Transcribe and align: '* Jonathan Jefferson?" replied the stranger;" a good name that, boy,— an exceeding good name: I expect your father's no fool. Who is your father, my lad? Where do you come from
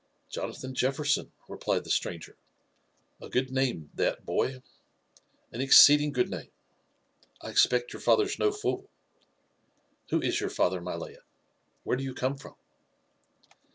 '* 0.19 0.29
Jonathan 0.33 0.73
Jefferson?" 0.73 1.31
replied 1.47 1.83
the 1.83 1.91
stranger;" 1.91 2.35
a 3.21 3.29
good 3.29 3.51
name 3.51 3.91
that, 3.93 4.25
boy,— 4.25 4.63
an 5.51 5.61
exceeding 5.61 6.11
good 6.11 6.27
name: 6.27 6.49
I 7.39 7.51
expect 7.51 7.93
your 7.93 8.01
father's 8.01 8.39
no 8.39 8.51
fool. 8.51 8.89
Who 10.09 10.19
is 10.19 10.39
your 10.39 10.49
father, 10.49 10.81
my 10.81 10.95
lad? 10.95 11.19
Where 11.83 11.97
do 11.97 12.03
you 12.03 12.15
come 12.15 12.35
from 12.35 12.55